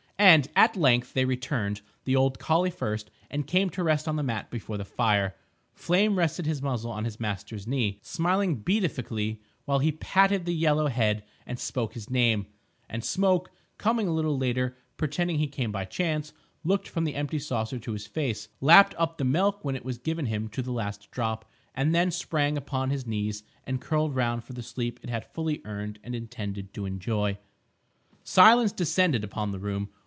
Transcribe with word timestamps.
And, 0.17 0.47
at 0.55 0.75
length, 0.77 1.13
they 1.13 1.25
returned, 1.25 1.81
the 2.05 2.15
old 2.15 2.37
collie 2.37 2.69
first, 2.69 3.09
and 3.31 3.47
came 3.47 3.71
to 3.71 3.81
rest 3.83 4.07
on 4.07 4.17
the 4.17 4.23
mat 4.23 4.51
before 4.51 4.77
the 4.77 4.85
fire. 4.85 5.35
Flame 5.73 6.15
rested 6.15 6.45
his 6.45 6.61
muzzle 6.61 6.91
on 6.91 7.05
his 7.05 7.19
master's 7.19 7.65
knee, 7.65 7.97
smiling 8.03 8.57
beatifically 8.57 9.41
while 9.65 9.79
he 9.79 9.91
patted 9.93 10.45
the 10.45 10.53
yellow 10.53 10.85
head 10.89 11.23
and 11.47 11.57
spoke 11.57 11.95
his 11.95 12.11
name; 12.11 12.45
and 12.87 13.03
Smoke, 13.03 13.49
coming 13.79 14.07
a 14.07 14.13
little 14.13 14.37
later, 14.37 14.77
pretending 14.95 15.39
he 15.39 15.47
came 15.47 15.71
by 15.71 15.85
chance, 15.85 16.33
looked 16.63 16.87
from 16.87 17.03
the 17.03 17.15
empty 17.15 17.39
saucer 17.39 17.79
to 17.79 17.93
his 17.93 18.05
face, 18.05 18.47
lapped 18.61 18.93
up 18.99 19.17
the 19.17 19.25
milk 19.25 19.65
when 19.65 19.75
it 19.75 19.83
was 19.83 19.97
given 19.97 20.27
him 20.27 20.49
to 20.49 20.61
the 20.61 20.71
last 20.71 21.09
drop, 21.09 21.49
and 21.73 21.95
then 21.95 22.11
sprang 22.11 22.57
upon 22.59 22.91
his 22.91 23.07
knees 23.07 23.41
and 23.65 23.81
curled 23.81 24.13
round 24.15 24.43
for 24.43 24.53
the 24.53 24.61
sleep 24.63 24.99
it 25.01 25.09
had 25.09 25.33
fully 25.33 25.63
earned 25.65 25.97
and 26.03 26.13
intended 26.13 26.75
to 26.75 26.85
enjoy. 26.85 27.39
Silence 28.23 28.71
descended 28.71 29.23
upon 29.23 29.49
the 29.51 29.57
room. 29.59 29.89